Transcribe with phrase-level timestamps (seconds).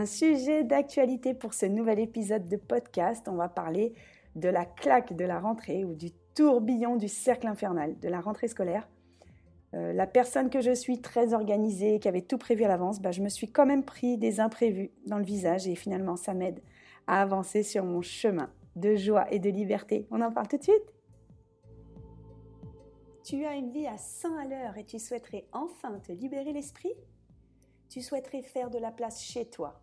[0.00, 3.28] Un sujet d'actualité pour ce nouvel épisode de podcast.
[3.28, 3.92] On va parler
[4.34, 8.48] de la claque de la rentrée ou du tourbillon du cercle infernal de la rentrée
[8.48, 8.88] scolaire.
[9.74, 13.12] Euh, la personne que je suis, très organisée, qui avait tout prévu à l'avance, bah,
[13.12, 16.62] je me suis quand même pris des imprévus dans le visage et finalement ça m'aide
[17.06, 20.06] à avancer sur mon chemin de joie et de liberté.
[20.10, 20.94] On en parle tout de suite
[23.22, 26.94] Tu as une vie à 100 à l'heure et tu souhaiterais enfin te libérer l'esprit?
[27.90, 29.82] Tu souhaiterais faire de la place chez toi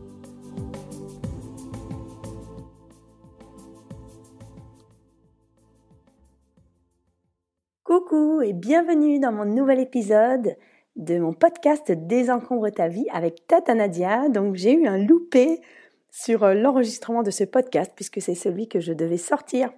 [8.13, 10.57] Et bienvenue dans mon nouvel épisode
[10.97, 14.27] de mon podcast Désencombre ta vie avec Tata Nadia.
[14.27, 15.61] Donc j'ai eu un loupé
[16.09, 19.71] sur euh, l'enregistrement de ce podcast puisque c'est celui que je devais sortir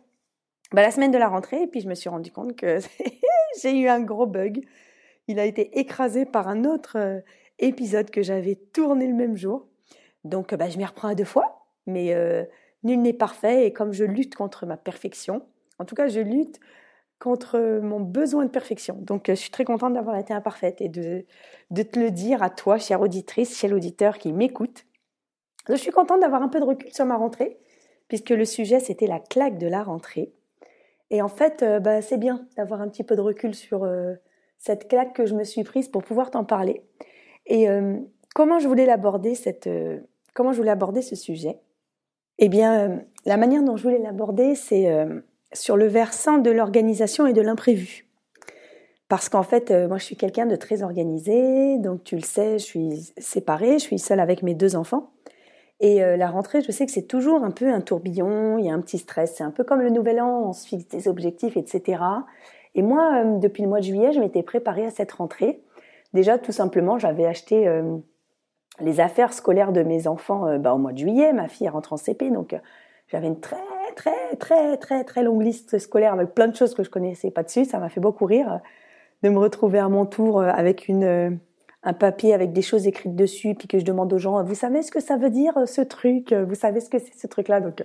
[0.72, 2.80] bah, la semaine de la rentrée et puis je me suis rendu compte que
[3.61, 4.66] j'ai eu un gros bug.
[5.28, 7.20] Il a été écrasé par un autre euh,
[7.59, 9.67] épisode que j'avais tourné le même jour.
[10.23, 12.45] Donc bah, je m'y reprends à deux fois, mais euh,
[12.81, 15.43] nul n'est parfait et comme je lutte contre ma perfection,
[15.77, 16.60] en tout cas je lutte
[17.19, 18.97] contre mon besoin de perfection.
[18.99, 21.25] Donc, euh, je suis très contente d'avoir été imparfaite et de,
[21.73, 24.85] te le dire à toi, chère auditrice, cher auditeur qui m'écoute.
[25.69, 27.57] Je suis contente d'avoir un peu de recul sur ma rentrée,
[28.09, 30.33] puisque le sujet, c'était la claque de la rentrée.
[31.09, 34.15] Et en fait, euh, bah, c'est bien d'avoir un petit peu de recul sur euh,
[34.57, 36.83] cette claque que je me suis prise pour pouvoir t'en parler.
[37.45, 37.67] Et
[38.33, 39.69] comment je voulais l'aborder, cette,
[40.33, 41.59] comment je voulais aborder ce sujet?
[42.37, 44.87] Eh bien, la manière dont je voulais l'aborder, c'est
[45.53, 48.08] sur le versant de l'organisation et de l'imprévu.
[49.14, 52.58] Parce qu'en fait, euh, moi, je suis quelqu'un de très organisé, donc tu le sais,
[52.58, 55.11] je suis séparée, je suis seule avec mes deux enfants.
[55.80, 58.71] Et euh, la rentrée, je sais que c'est toujours un peu un tourbillon, il y
[58.71, 61.08] a un petit stress, c'est un peu comme le nouvel an, on se fixe des
[61.08, 62.02] objectifs, etc.
[62.73, 65.61] Et moi, euh, depuis le mois de juillet, je m'étais préparée à cette rentrée.
[66.13, 67.67] Déjà, tout simplement, j'avais acheté
[68.80, 71.97] les affaires scolaires de mes enfants bah, au mois de juillet, ma fille rentre en
[71.97, 72.55] CP, donc
[73.08, 73.58] j'avais une très
[73.93, 77.43] très très très très longue liste scolaire avec plein de choses que je connaissais pas
[77.43, 77.65] dessus.
[77.65, 78.61] Ça m'a fait beaucoup rire
[79.23, 81.31] de me retrouver à mon tour euh, avec une euh,
[81.86, 84.83] un papier avec des choses écrites dessus, puis que je demande aux gens, vous savez
[84.83, 87.59] ce que ça veut dire euh, ce truc Vous savez ce que c'est ce truc-là
[87.59, 87.83] Donc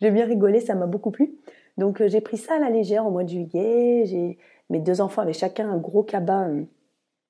[0.00, 1.34] j'ai bien rigolé, ça m'a beaucoup plu.
[1.78, 4.04] Donc j'ai pris ça à la légère au mois de juillet.
[4.04, 4.38] J'ai
[4.70, 6.48] mes deux enfants avaient chacun un gros cabas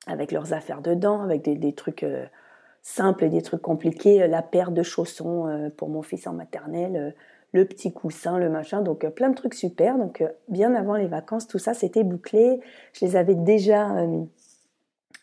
[0.06, 2.04] avec leurs affaires dedans, avec des, des trucs
[2.82, 4.26] simples et des trucs compliqués.
[4.26, 7.14] La paire de chaussons pour mon fils en maternelle
[7.52, 9.98] le petit coussin, le machin, donc euh, plein de trucs super.
[9.98, 12.60] Donc euh, bien avant les vacances, tout ça c'était bouclé.
[12.94, 14.24] Je les avais déjà euh,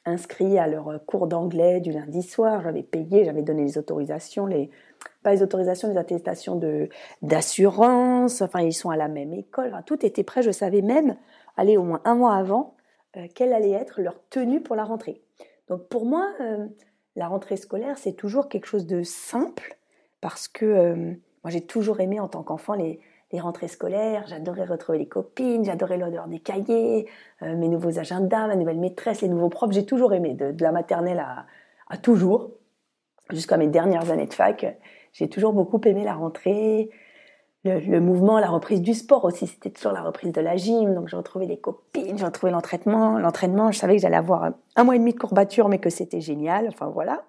[0.06, 2.62] inscrits à leur cours d'anglais du lundi soir.
[2.62, 4.70] J'avais payé, j'avais donné les autorisations, les
[5.24, 6.90] pas les autorisations, les attestations de
[7.24, 8.42] d'assurance.
[8.42, 9.74] Enfin, ils sont à la même école.
[9.86, 10.44] tout était prêt.
[10.44, 11.16] Je savais même,
[11.58, 12.76] aller au moins un mois avant,
[13.34, 15.22] quelle allait être leur tenue pour la rentrée.
[15.68, 16.28] Donc pour moi,
[17.16, 19.78] la rentrée scolaire, c'est toujours quelque chose de simple
[20.22, 23.00] parce que moi, j'ai toujours aimé en tant qu'enfant les,
[23.34, 24.26] rentrées scolaires.
[24.28, 27.08] J'adorais retrouver les copines, j'adorais l'odeur des cahiers,
[27.44, 29.72] euh, mes nouveaux agendas, ma nouvelle maîtresse, les nouveaux profs.
[29.72, 31.24] J'ai toujours aimé, de, la maternelle
[31.90, 32.52] à, toujours,
[33.30, 34.78] jusqu'à mes dernières années de fac.
[35.14, 36.90] J'ai toujours beaucoup aimé la rentrée,
[37.64, 39.46] le, mouvement, la reprise du sport aussi.
[39.46, 40.96] C'était toujours la reprise de la gym.
[40.96, 43.20] Donc, j'ai retrouvé les copines, j'ai retrouvé l'entraînement.
[43.20, 46.22] L'entraînement, je savais que j'allais avoir un mois et demi de courbature, mais que c'était
[46.22, 46.68] génial.
[46.68, 47.24] Enfin, voilà.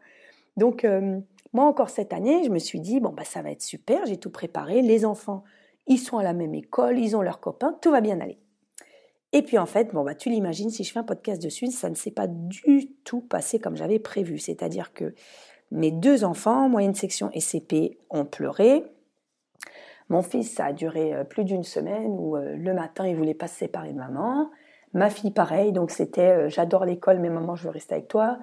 [0.57, 1.19] Donc, euh,
[1.53, 4.17] moi, encore cette année, je me suis dit, bon, bah, ça va être super, j'ai
[4.17, 5.43] tout préparé, les enfants,
[5.87, 8.39] ils sont à la même école, ils ont leurs copains, tout va bien aller.
[9.33, 11.89] Et puis en fait, bon, bah, tu l'imagines, si je fais un podcast dessus, ça
[11.89, 14.39] ne s'est pas du tout passé comme j'avais prévu.
[14.39, 15.15] C'est-à-dire que
[15.71, 18.85] mes deux enfants, moyenne section et CP, ont pleuré.
[20.09, 23.35] Mon fils, ça a duré euh, plus d'une semaine où euh, le matin, il voulait
[23.35, 24.51] pas se séparer de maman.
[24.93, 28.39] Ma fille, pareil, donc c'était euh, j'adore l'école, mais maman, je veux rester avec toi.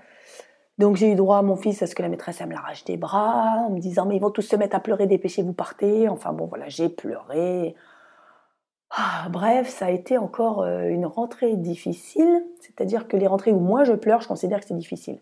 [0.78, 2.84] Donc j'ai eu droit à mon fils à ce que la maîtresse elle me l'arrache
[2.84, 6.08] des bras en me disant mais ils vont tous se mettre à pleurer, dépêchez-vous partez.
[6.08, 7.76] Enfin bon voilà, j'ai pleuré.
[8.90, 13.60] Ah, bref, ça a été encore euh, une rentrée difficile, c'est-à-dire que les rentrées où
[13.60, 15.20] moi je pleure, je considère que c'est difficile.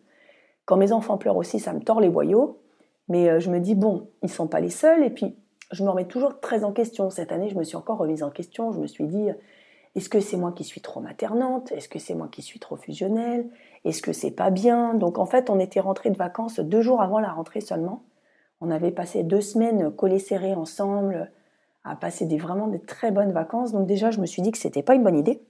[0.66, 2.62] Quand mes enfants pleurent aussi, ça me tord les boyaux,
[3.07, 5.36] mais euh, je me dis, bon, ils ne sont pas les seuls, et puis
[5.72, 7.10] je me remets toujours très en question.
[7.10, 9.30] Cette année, je me suis encore remise en question, je me suis dit,
[9.96, 11.72] est-ce que c'est moi qui suis trop maternante?
[11.72, 13.50] Est-ce que c'est moi qui suis trop fusionnelle?
[13.86, 14.96] Est-ce que c'est pas bien?
[14.96, 18.04] Donc en fait, on était rentrés de vacances deux jours avant la rentrée seulement.
[18.60, 21.32] On avait passé deux semaines collés serrés ensemble,
[21.84, 23.72] à passer des, vraiment des très bonnes vacances.
[23.72, 25.42] Donc déjà, je me suis dit que c'était pas une bonne idée,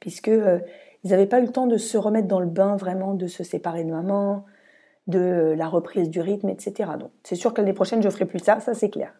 [0.00, 0.60] puisque euh,
[1.02, 3.42] ils n'avaient pas eu le temps de se remettre dans le bain vraiment, de se
[3.42, 4.44] séparer de maman,
[5.06, 6.90] de la reprise du rythme, etc.
[6.98, 9.14] Donc c'est sûr que l'année prochaine, je ferai plus ça, ça c'est clair.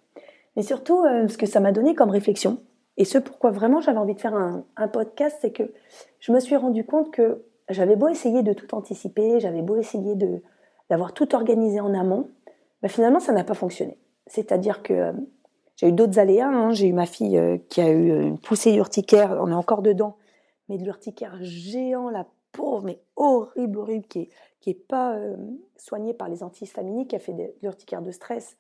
[0.56, 2.60] Mais surtout, euh, ce que ça m'a donné comme réflexion,
[2.98, 5.72] et ce pourquoi vraiment j'avais envie de faire un, un podcast, c'est que
[6.20, 10.14] je me suis rendu compte que j'avais beau essayer de tout anticiper, j'avais beau essayer
[10.90, 12.28] d'avoir tout organisé en amont,
[12.82, 13.98] mais finalement ça n'a pas fonctionné.
[14.26, 15.12] C'est-à-dire que euh,
[15.76, 16.48] j'ai eu d'autres aléas.
[16.48, 16.72] Hein.
[16.72, 19.38] J'ai eu ma fille euh, qui a eu une poussée urticaire.
[19.40, 20.16] On est encore dedans,
[20.68, 24.28] mais de l'urticaire géant, la pauvre, mais horrible, horrible, qui est,
[24.60, 25.36] qui pas euh,
[25.76, 28.56] soignée par les antihistaminiques, qui a fait de l'urticaire de stress.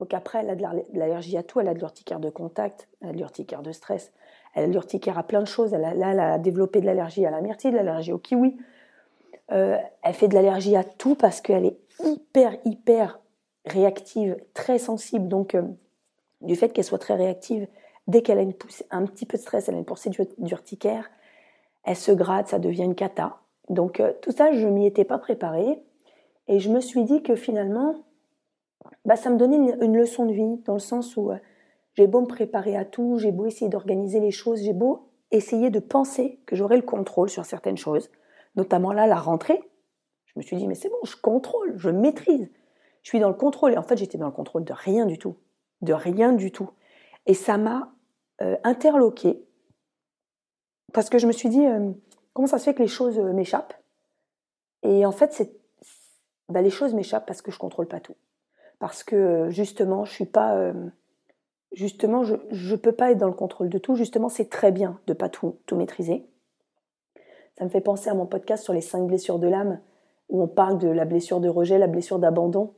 [0.00, 0.62] Donc après, elle a de
[0.98, 1.60] l'allergie à tout.
[1.60, 4.12] Elle a de l'urticaire de contact, elle a de l'urticaire de stress.
[4.54, 5.74] Elle a l'urticaire à plein de choses.
[5.74, 8.56] Elle a, là, elle a développé de l'allergie à la myrtille, de l'allergie au kiwi.
[9.52, 13.20] Euh, elle fait de l'allergie à tout parce qu'elle est hyper, hyper
[13.66, 15.28] réactive, très sensible.
[15.28, 15.56] Donc,
[16.40, 17.66] du fait qu'elle soit très réactive,
[18.06, 21.10] dès qu'elle a une poussée, un petit peu de stress, elle a une poussée d'urticaire,
[21.84, 23.38] elle se gratte, ça devient une cata.
[23.70, 25.82] Donc euh, tout ça, je m'y étais pas préparée.
[26.48, 27.94] Et je me suis dit que finalement,
[29.04, 31.36] bah, ça me donnait une, leçon de vie, dans le sens où euh,
[31.94, 35.70] j'ai beau me préparer à tout, j'ai beau essayer d'organiser les choses, j'ai beau essayer
[35.70, 38.10] de penser que j'aurai le contrôle sur certaines choses,
[38.56, 39.60] notamment là, la rentrée.
[40.26, 42.50] Je me suis dit, mais c'est bon, je contrôle, je maîtrise.
[43.02, 43.72] Je suis dans le contrôle.
[43.72, 45.36] Et en fait, j'étais dans le contrôle de rien du tout
[45.84, 46.70] de rien du tout.
[47.26, 47.92] Et ça m'a
[48.42, 49.46] euh, interloqué
[50.92, 51.92] parce que je me suis dit euh,
[52.32, 53.74] comment ça se fait que les choses euh, m'échappent?
[54.82, 55.48] Et en fait,
[56.48, 58.16] bah, les choses m'échappent parce que je contrôle pas tout,
[58.78, 60.72] parce que justement, je suis pas
[61.74, 63.94] justement, je ne peux pas être dans le contrôle de tout.
[63.94, 66.26] Justement, c'est très bien de pas tout, tout maîtriser.
[67.58, 69.80] Ça me fait penser à mon podcast sur les cinq blessures de l'âme,
[70.28, 72.72] où on parle de la blessure de rejet, la blessure d'abandon,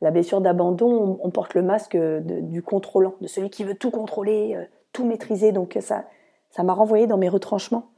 [0.00, 4.54] la blessure d'abandon, on, porte le masque du contrôlant, de celui qui veut tout contrôler,
[4.54, 5.50] euh, tout maîtriser.
[5.52, 6.04] Donc ça,
[6.50, 7.90] ça m'a renvoyé dans mes retranchements.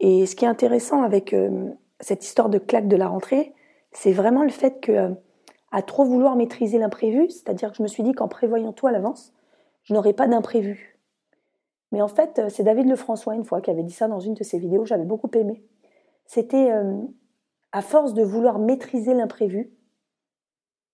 [0.00, 1.70] Et ce qui est intéressant avec euh,
[2.00, 3.54] cette histoire de claque de la rentrée,
[3.92, 5.10] c'est vraiment le fait que euh,
[5.72, 8.92] à trop vouloir maîtriser l'imprévu, c'est-à-dire que je me suis dit qu'en prévoyant tout à
[8.92, 9.34] l'avance,
[9.86, 11.00] je n'aurais pas d'imprévu.
[11.90, 14.44] Mais en fait, c'est David Lefrançois une fois qui avait dit ça dans une de
[14.44, 15.64] ses vidéos, j'avais beaucoup aimé.
[16.26, 16.70] C'était
[17.72, 19.76] à force de vouloir maîtriser l'imprévu,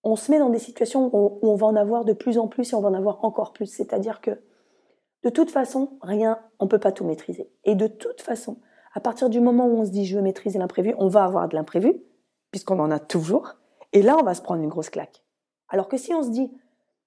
[0.04, 2.72] on se met dans des situations où on, va en avoir de plus en plus
[2.72, 3.66] et on va en avoir encore plus.
[3.66, 4.42] C'est-à-dire que
[5.22, 7.50] de toute façon, rien, on ne peut pas tout maîtriser.
[7.64, 8.58] Et de toute façon,
[8.94, 11.48] à partir du moment où on se dit je veux maîtriser l'imprévu, on va avoir
[11.48, 12.02] de l'imprévu,
[12.50, 13.54] puisqu'on en a toujours.
[13.92, 15.22] Et là, on va se prendre une grosse claque.
[15.68, 16.50] Alors que si on se dit,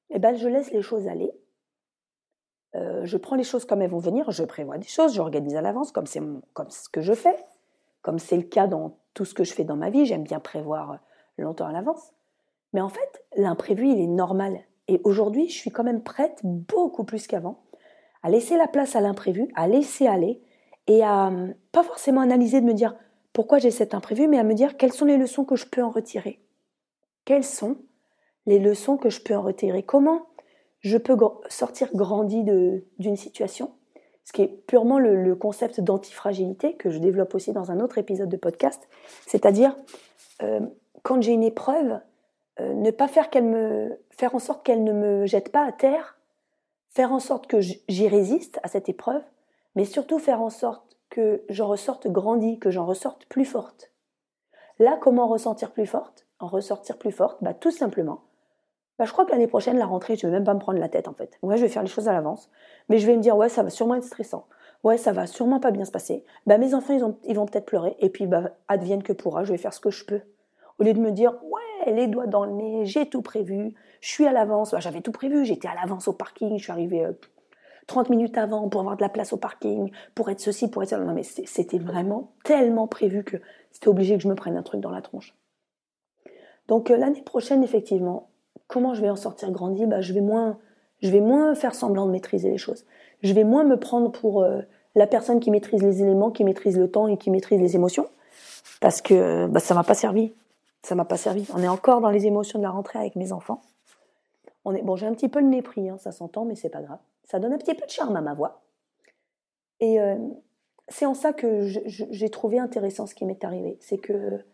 [0.09, 1.31] eh ben, je laisse les choses aller,
[2.75, 5.61] euh, je prends les choses comme elles vont venir, je prévois des choses, j'organise à
[5.61, 6.21] l'avance, comme c'est
[6.53, 7.35] comme ce que je fais,
[8.01, 10.39] comme c'est le cas dans tout ce que je fais dans ma vie, j'aime bien
[10.39, 10.99] prévoir
[11.37, 12.11] longtemps à l'avance.
[12.73, 14.59] Mais en fait, l'imprévu, il est normal.
[14.87, 17.63] Et aujourd'hui, je suis quand même prête, beaucoup plus qu'avant,
[18.21, 20.41] à laisser la place à l'imprévu, à laisser aller,
[20.87, 22.95] et à hum, pas forcément analyser, de me dire
[23.33, 25.83] pourquoi j'ai cet imprévu, mais à me dire quelles sont les leçons que je peux
[25.83, 26.41] en retirer.
[27.23, 27.77] Quelles sont
[28.45, 29.83] les leçons que je peux en retirer?
[29.83, 30.27] Comment
[30.85, 31.17] je peux
[31.49, 33.71] sortir grandi d'une situation
[34.25, 38.29] ce qui est purement le, concept d'antifragilité que je développe aussi dans un autre épisode
[38.29, 38.87] de podcast,
[39.27, 39.75] c'est-à-dire
[40.41, 40.61] euh,
[41.03, 41.99] quand j'ai une épreuve,
[42.59, 45.71] euh, ne pas faire qu'elle me, faire en sorte qu'elle ne me jette pas à
[45.71, 46.17] terre,
[46.89, 49.21] faire en sorte que j'y résiste à cette épreuve,
[49.75, 53.91] mais surtout faire en sorte que j'en ressorte grandie, que j'en ressorte plus forte.
[54.79, 56.25] Là, comment ressentir plus forte?
[56.39, 58.24] En ressortir plus forte, bah, tout simplement.
[58.97, 60.87] Bah, je crois que l'année prochaine, la rentrée, je vais même pas me prendre la
[60.87, 61.37] tête en fait.
[61.41, 62.49] Ouais, je vais faire les choses à l'avance,
[62.87, 64.47] mais je vais me dire ouais, ça va sûrement être stressant.
[64.83, 66.23] Ouais, ça va sûrement pas bien se passer.
[66.45, 69.57] Bah, mes enfants, ils, vont peut-être pleurer, et puis bah, advienne que pourra, je vais
[69.57, 70.21] faire ce que je peux.
[70.79, 74.09] Au lieu de me dire ouais, les doigts dans le nez, j'ai tout prévu, je
[74.09, 74.71] suis à l'avance.
[74.71, 77.05] Bah, j'avais tout prévu, j'étais à l'avance au parking, je suis arrivée
[77.87, 80.83] 30 euh, minutes avant pour avoir de la place au parking, pour être ceci, pour
[80.83, 80.99] être ça.
[80.99, 83.37] Non, mais c'était vraiment tellement prévu que
[83.71, 85.35] c'était obligé que je me prenne un truc dans la tronche.
[86.67, 88.29] Donc euh, l'année prochaine, effectivement,
[88.67, 90.57] comment je vais en sortir grandi bah, je, vais moins,
[91.01, 92.85] je vais moins faire semblant de maîtriser les choses.
[93.21, 94.61] Je vais moins me prendre pour euh,
[94.95, 98.07] la personne qui maîtrise les éléments, qui maîtrise le temps et qui maîtrise les émotions,
[98.81, 100.33] parce que bah, ça m'a pas servi
[100.85, 101.47] ça m'a pas servi.
[101.53, 103.61] On est encore dans les émotions de la rentrée avec mes enfants.
[104.63, 106.81] On est, bon, j'ai un petit peu le mépris, hein, ça s'entend, mais c'est pas
[106.81, 106.99] grave.
[107.23, 108.61] Ça donne un petit peu de charme à ma voix.
[109.79, 110.15] Et euh,
[110.87, 113.77] c'est en ça que j'ai trouvé intéressant ce qui m'est arrivé.
[113.81, 114.45] C'est que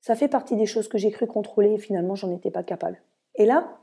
[0.00, 3.00] ça fait partie des choses que j'ai cru contrôler et finalement j'en étais pas capable.
[3.36, 3.78] Et là,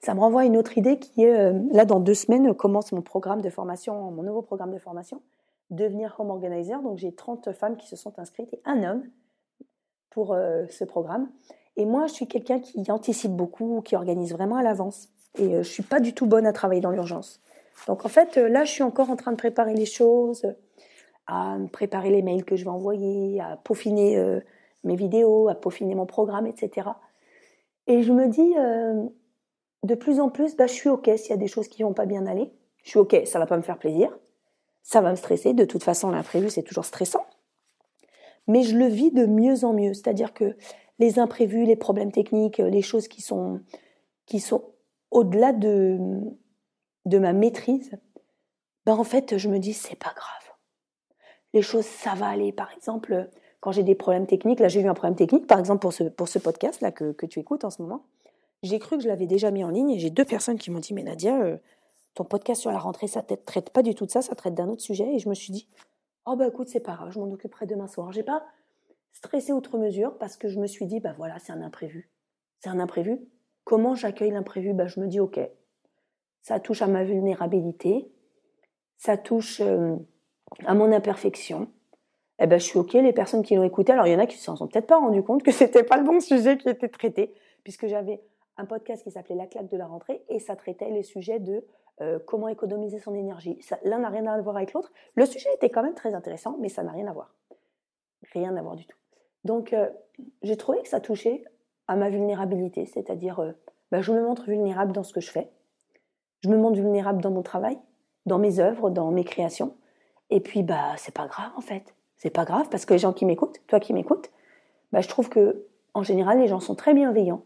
[0.00, 2.92] ça me renvoie à une autre idée qui est, euh, là dans deux semaines commence
[2.92, 5.22] mon programme de formation, mon nouveau programme de formation,
[5.70, 6.80] devenir home organizer.
[6.82, 9.04] Donc j'ai 30 femmes qui se sont inscrites et un homme
[10.10, 11.28] pour euh, ce programme.
[11.76, 15.08] Et moi, je suis quelqu'un qui anticipe beaucoup, qui organise vraiment à l'avance.
[15.38, 17.40] Et je suis pas du tout bonne à travailler dans l'urgence.
[17.86, 20.46] Donc en fait, là, je suis encore en train de préparer les choses,
[21.26, 24.40] à préparer les mails que je vais envoyer, à peaufiner euh,
[24.84, 26.88] mes vidéos, à peaufiner mon programme, etc.
[27.86, 29.08] Et je me dis, euh,
[29.82, 31.94] de plus en plus, bah, je suis OK s'il y a des choses qui vont
[31.94, 32.52] pas bien aller.
[32.82, 34.16] Je suis OK, ça va pas me faire plaisir.
[34.82, 35.54] Ça va me stresser.
[35.54, 37.26] De toute façon, l'imprévu, c'est toujours stressant.
[38.46, 39.94] Mais je le vis de mieux en mieux.
[39.94, 40.56] C'est-à-dire que
[40.98, 43.60] les imprévus, les problèmes techniques, les choses qui sont,
[44.26, 44.64] qui sont
[45.10, 45.98] au-delà de,
[47.04, 47.90] de ma maîtrise,
[48.84, 50.46] ben en fait, je me dis, c'est pas grave
[51.56, 52.52] les choses, ça va aller.
[52.52, 53.28] Par exemple,
[53.60, 56.04] quand j'ai des problèmes techniques, là j'ai eu un problème technique, par exemple pour ce,
[56.04, 58.04] pour ce podcast là que, que tu écoutes en ce moment,
[58.62, 60.80] j'ai cru que je l'avais déjà mis en ligne et j'ai deux personnes qui m'ont
[60.80, 61.56] dit, mais Nadia, euh,
[62.14, 64.54] ton podcast sur la rentrée, ça ne traite pas du tout de ça, ça traite
[64.54, 65.14] d'un autre sujet.
[65.14, 65.68] Et je me suis dit,
[66.24, 68.12] oh bah écoute, c'est pas grave, je m'en occuperai demain soir.
[68.12, 68.44] J'ai pas
[69.12, 72.10] stressé outre mesure parce que je me suis dit, bah voilà, c'est un imprévu.
[72.60, 73.20] C'est un imprévu.
[73.64, 74.72] Comment j'accueille l'imprévu?
[74.72, 75.38] Bah, Je me dis, ok,
[76.40, 78.10] ça touche à ma vulnérabilité,
[78.96, 79.60] ça touche...
[79.60, 79.96] Euh,
[80.64, 81.68] à mon imperfection,
[82.38, 82.92] eh ben, je suis OK.
[82.92, 84.98] Les personnes qui l'ont écouté, alors il y en a qui s'en sont peut-être pas
[84.98, 88.20] rendu compte que c'était pas le bon sujet qui était traité, puisque j'avais
[88.56, 91.64] un podcast qui s'appelait La claque de la rentrée et ça traitait les sujets de
[92.02, 93.58] euh, comment économiser son énergie.
[93.84, 94.92] L'un n'a rien à voir avec l'autre.
[95.14, 97.34] Le sujet était quand même très intéressant, mais ça n'a rien à voir.
[98.32, 98.96] Rien à voir du tout.
[99.44, 99.88] Donc, euh,
[100.42, 101.44] j'ai trouvé que ça touchait
[101.88, 103.52] à ma vulnérabilité, c'est-à-dire, euh,
[103.90, 105.50] bah, je me montre vulnérable dans ce que je fais.
[106.40, 107.78] Je me montre vulnérable dans mon travail,
[108.26, 109.74] dans mes œuvres, dans mes créations.
[110.28, 111.95] Et puis, bah, c'est pas grave en fait.
[112.18, 114.30] C'est pas grave parce que les gens qui m'écoutent, toi qui m'écoutes,
[114.92, 117.42] bah, je trouve que en général, les gens sont très bienveillants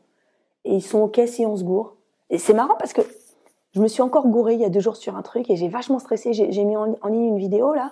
[0.64, 1.96] et ils sont ok si on se gourre.
[2.30, 3.02] Et c'est marrant parce que
[3.72, 5.68] je me suis encore gourée il y a deux jours sur un truc et j'ai
[5.68, 6.32] vachement stressé.
[6.32, 7.90] J'ai mis en, ligne une vidéo là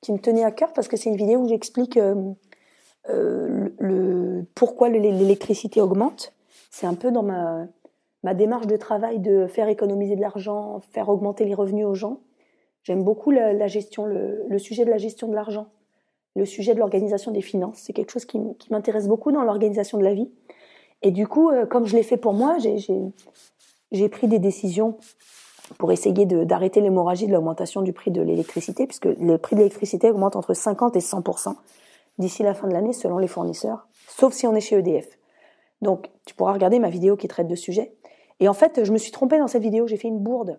[0.00, 2.32] qui me tenait à cœur parce que c'est une vidéo où j'explique euh,
[3.10, 6.32] euh, pourquoi l'électricité augmente.
[6.70, 7.66] C'est un peu dans ma,
[8.24, 12.20] ma démarche de travail de faire économiser de l'argent, faire augmenter les revenus aux gens.
[12.82, 15.68] J'aime beaucoup la, gestion, le, sujet de la gestion de l'argent,
[16.36, 17.78] le sujet de l'organisation des finances.
[17.78, 20.30] C'est quelque chose qui, m'intéresse beaucoup dans l'organisation de la vie.
[21.02, 22.56] Et du coup, euh, comme je l'ai fait pour moi,
[23.92, 24.96] j'ai pris des décisions
[25.78, 30.10] pour essayer d'arrêter l'hémorragie de l'augmentation du prix de l'électricité, puisque le prix de l'électricité
[30.10, 31.54] augmente entre 50 et 100%
[32.18, 35.18] d'ici la fin de l'année selon les fournisseurs, sauf si on est chez EDF.
[35.82, 37.94] Donc, tu pourras regarder ma vidéo qui traite de sujet.
[38.40, 40.58] Et en fait, je me suis trompée dans cette vidéo, j'ai fait une bourde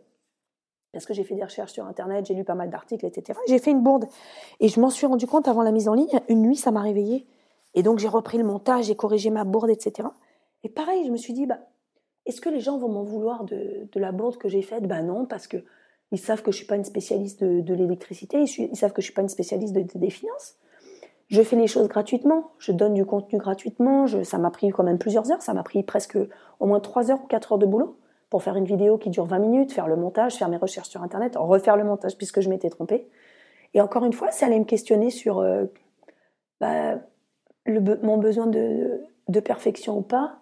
[0.95, 3.37] parce que j'ai fait des recherches sur Internet, j'ai lu pas mal d'articles, etc.
[3.49, 4.05] J'ai fait une bourde.
[4.61, 6.21] Et je m'en suis rendu compte avant la mise en ligne.
[6.29, 7.27] Une nuit, ça m'a réveillée.
[7.73, 10.07] Et donc, j'ai repris le montage, j'ai corrigé ma bourde, etc.
[10.63, 11.59] Et pareil, je me suis dit, bah,
[12.25, 14.87] est-ce que les gens vont m'en vouloir de, la bourde que j'ai faite?
[14.87, 15.57] Ben non, parce que
[16.13, 19.13] ils savent que je suis pas une spécialiste de, l'électricité, ils, savent que je suis
[19.13, 20.55] pas une spécialiste des finances.
[21.27, 24.05] Je fais les choses gratuitement, je donne du contenu gratuitement.
[24.23, 26.17] ça m'a pris quand même plusieurs heures, ça m'a pris presque
[26.61, 27.97] au moins 3 heures ou 4 heures de boulot
[28.29, 31.03] pour faire une vidéo qui dure 20 minutes, faire le montage, faire mes recherches sur
[31.03, 33.07] Internet, refaire le montage puisque je m'étais trompée.
[33.73, 35.65] Et encore une fois, ça allait me questionner sur euh,
[36.59, 36.99] bah,
[37.67, 39.01] mon besoin de,
[39.43, 40.39] perfection ou pas.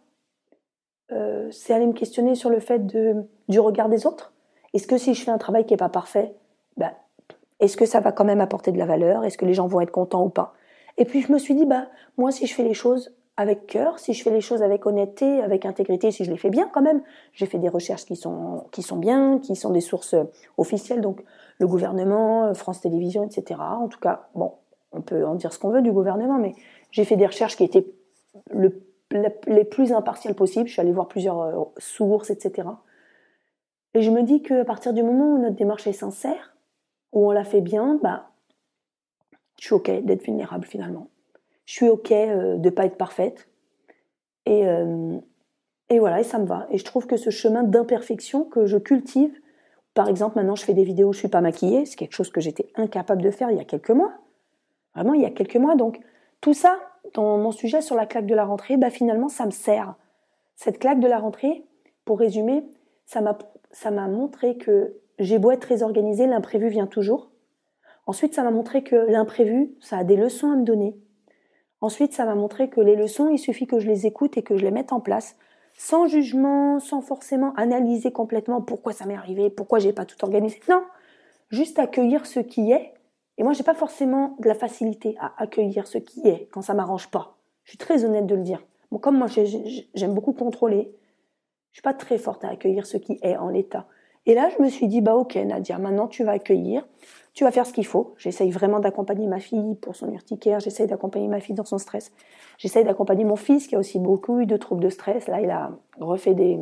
[1.11, 4.33] Euh, c'est aller me questionner sur le fait du regard des autres.
[4.73, 6.35] Est-ce que si je fais un travail qui n'est pas parfait,
[6.77, 6.93] bah,
[7.59, 9.23] est-ce que ça va quand même apporter de la valeur?
[9.23, 10.53] Est-ce que les gens vont être contents ou pas?
[10.97, 11.87] Et puis je me suis dit, bah,
[12.17, 15.41] moi si je fais les choses avec cœur, si je fais les choses avec honnêteté,
[15.41, 17.01] avec intégrité, si je les fais bien quand même.
[17.33, 20.15] J'ai fait des recherches qui sont, qui sont bien, qui sont des sources
[20.57, 21.23] officielles, donc
[21.57, 23.59] le gouvernement, France Télévisions, etc.
[23.59, 24.53] En tout cas, bon,
[24.91, 26.53] on peut en dire ce qu'on veut du gouvernement, mais
[26.91, 27.87] j'ai fait des recherches qui étaient
[28.51, 28.83] le,
[29.47, 30.67] les plus impartiales possibles.
[30.67, 32.67] Je suis allée voir plusieurs euh, sources, etc.
[33.95, 36.55] Et je me dis qu'à partir du moment où notre démarche est sincère,
[37.11, 38.29] où on la fait bien, bah,
[39.59, 41.07] je suis OK d'être vulnérable finalement
[41.65, 43.47] je suis ok euh, de pas être parfaite.
[44.45, 45.17] Et, euh,
[45.89, 46.67] et voilà, et ça me va.
[46.69, 49.33] Et je trouve que ce chemin d'imperfection que je cultive,
[49.93, 52.41] par exemple, maintenant je fais des vidéos je suis pas maquillée, c'est quelque chose que
[52.41, 54.13] j'étais incapable de faire il y a quelques mois.
[54.95, 55.75] Vraiment, il y a quelques mois.
[55.75, 55.99] Donc,
[56.41, 56.79] tout ça,
[57.13, 59.95] dans mon sujet sur la claque de la rentrée, bah, finalement, ça me sert.
[60.55, 61.63] Cette claque de la rentrée,
[62.05, 62.63] pour résumer,
[63.05, 63.37] ça m'a,
[63.71, 67.31] ça m'a montré que j'ai beau être très organisée, l'imprévu vient toujours.
[68.05, 70.95] Ensuite, ça m'a montré que l'imprévu, ça a des leçons à me donner.
[71.83, 74.55] Ensuite, ça m'a montré que les leçons, il suffit que je les écoute et que
[74.55, 75.35] je les mette en place,
[75.73, 80.61] sans jugement, sans forcément analyser complètement pourquoi ça m'est arrivé, pourquoi j'ai pas tout organisé.
[80.69, 80.81] Non,
[81.49, 82.93] juste accueillir ce qui est.
[83.37, 86.73] Et moi, j'ai pas forcément de la facilité à accueillir ce qui est quand ça
[86.73, 87.35] m'arrange pas.
[87.65, 88.63] Je suis très honnête de le dire.
[89.01, 90.89] Comme moi, j'aime beaucoup contrôler,
[91.71, 93.87] je suis pas très forte à accueillir ce qui est en l'état.
[94.25, 96.87] Et là, je me suis dit, bah ok, Nadia, maintenant tu vas accueillir,
[97.33, 98.13] tu vas faire ce qu'il faut.
[98.17, 102.11] J'essaye vraiment d'accompagner ma fille pour son urticaire, j'essaye d'accompagner ma fille dans son stress.
[102.57, 105.27] J'essaye d'accompagner mon fils qui a aussi beaucoup eu de troubles de stress.
[105.27, 106.59] Là, il a refait des,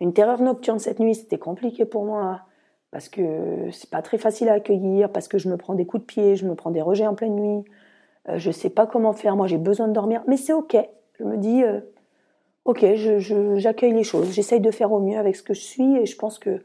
[0.00, 2.42] une terreur nocturne cette nuit, c'était compliqué pour moi
[2.90, 6.02] parce que c'est pas très facile à accueillir, parce que je me prends des coups
[6.02, 7.64] de pied, je me prends des rejets en pleine nuit.
[8.28, 10.76] Euh, je sais pas comment faire, moi j'ai besoin de dormir, mais c'est ok.
[11.18, 11.80] Je me dis, euh,
[12.64, 12.84] ok,
[13.56, 16.16] j'accueille les choses, j'essaye de faire au mieux avec ce que je suis et je
[16.16, 16.62] pense que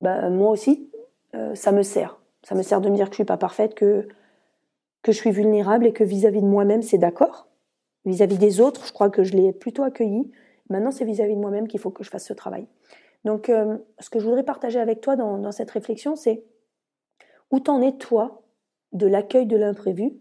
[0.00, 0.90] bah, moi aussi,
[1.36, 2.18] euh, ça me sert.
[2.42, 4.08] Ça me sert de me dire que je suis pas parfaite, que,
[5.02, 7.48] que je suis vulnérable et que vis-à-vis de moi-même, c'est d'accord.
[8.04, 10.30] Vis-à-vis des autres, je crois que je l'ai plutôt accueilli.
[10.70, 12.66] Maintenant, c'est vis-à-vis de moi-même qu'il faut que je fasse ce travail.
[13.24, 16.44] Donc, euh, ce que je voudrais partager avec toi dans, cette réflexion, c'est
[17.50, 18.42] où t'en es toi
[18.92, 20.12] de l'accueil de l'imprévu,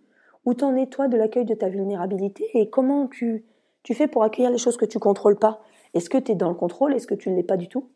[0.46, 2.50] où t'en es toi de l'accueil de ta vulnérabilité?
[2.56, 3.46] Et comment tu,
[3.84, 5.62] tu fais pour accueillir les choses que tu contrôles pas?
[5.94, 6.96] Est-ce que tu es dans le contrôle?
[6.96, 7.90] Est-ce que tu ne l'es pas du tout?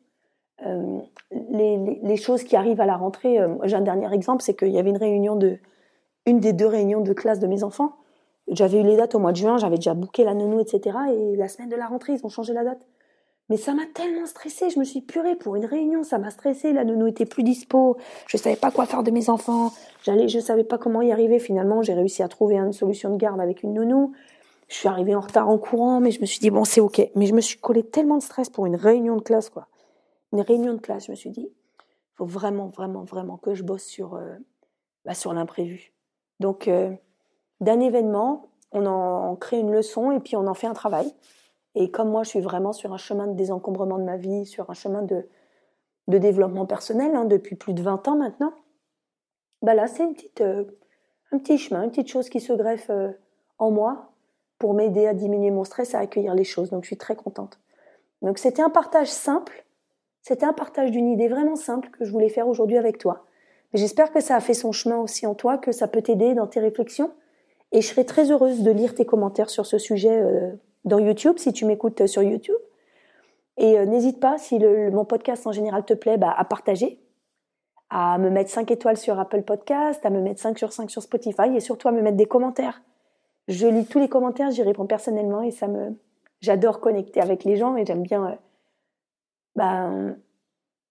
[0.66, 1.00] Euh,
[1.32, 4.80] les, choses qui arrivent à la rentrée, euh, j'ai un dernier exemple, c'est qu'il y
[4.80, 5.58] avait une réunion de,
[6.26, 7.96] une des deux réunions de classe de mes enfants.
[8.48, 10.98] J'avais eu les dates au mois de juin, j'avais déjà booké la nounou, etc.
[11.14, 12.88] Et la semaine de la rentrée, ils ont changé la date.
[13.50, 16.72] Mais ça m'a tellement stressée, je me suis purée pour une réunion, ça m'a stressée,
[16.72, 17.98] la nounou était plus dispo,
[18.28, 19.72] je savais pas quoi faire de mes enfants,
[20.04, 21.40] j'allais, je savais pas comment y arriver.
[21.40, 24.14] Finalement, j'ai réussi à trouver une solution de garde avec une nounou.
[24.68, 27.10] Je suis arrivée en retard en courant, mais je me suis dit bon, c'est ok.
[27.16, 29.68] Mais je me suis collé tellement de stress pour une réunion de classe, quoi.
[30.32, 33.64] Une réunion de classe, je me suis dit, il faut vraiment, vraiment, vraiment que je
[33.64, 34.36] bosse sur, euh,
[35.06, 35.94] bah, sur l'imprévu.
[36.40, 36.94] Donc, euh,
[37.62, 41.12] d'un événement, on en crée une leçon et puis on en fait un travail.
[41.76, 44.70] Et comme moi, je suis vraiment sur un chemin de désencombrement de ma vie, sur
[44.70, 45.28] un chemin de,
[46.08, 48.54] de développement personnel hein, depuis plus de 20 ans maintenant,
[49.62, 50.64] bah là, c'est une petite, euh,
[51.32, 52.90] un petit chemin, une petite chose qui se greffe
[53.58, 54.12] en moi
[54.58, 56.70] pour m'aider à diminuer mon stress, à accueillir les choses.
[56.70, 57.60] Donc, je suis très contente.
[58.22, 59.66] Donc, c'était un partage simple.
[60.22, 63.26] C'était un partage d'une idée vraiment simple que je voulais faire aujourd'hui avec toi.
[63.74, 66.34] Mais j'espère que ça a fait son chemin aussi en toi, que ça peut t'aider
[66.34, 67.12] dans tes réflexions
[67.72, 70.52] et je serais très heureuse de lire tes commentaires sur ce sujet euh,
[70.86, 72.58] dans YouTube, si tu m'écoutes sur YouTube.
[73.58, 77.00] Et euh, n'hésite pas, si mon podcast en général te plaît, bah, à partager,
[77.90, 81.02] à me mettre 5 étoiles sur Apple Podcast, à me mettre 5 sur 5 sur
[81.02, 82.82] Spotify et surtout à me mettre des commentaires.
[83.48, 85.96] Je lis tous les commentaires, j'y réponds personnellement et ça me,
[86.40, 88.36] j'adore connecter avec les gens et j'aime bien, euh,
[89.56, 89.92] bah,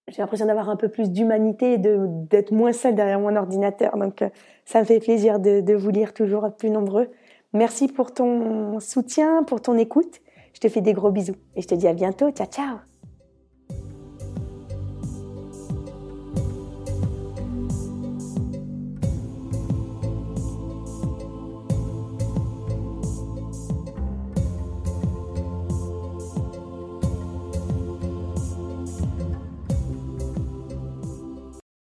[0.09, 3.97] j'ai l'impression d'avoir un peu plus d'humanité et d'être moins seule derrière mon ordinateur.
[3.97, 4.29] Donc, euh,
[4.65, 7.11] ça me fait plaisir de, de vous lire toujours plus nombreux.
[7.53, 10.21] Merci pour ton soutien, pour ton écoute.
[10.55, 12.31] Je te fais des gros bisous et je te dis à bientôt.
[12.31, 12.88] Ciao, ciao